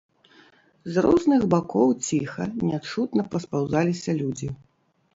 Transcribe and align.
З 0.95 1.03
розных 1.07 1.41
бакоў 1.53 1.93
ціха, 2.09 2.49
нячутна 2.73 3.29
паспаўзаліся 3.37 4.11
людзі. 4.25 4.55